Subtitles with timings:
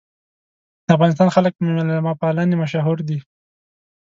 [0.85, 3.19] د افغانستان خلک په میلمه پالنې مشهور دي.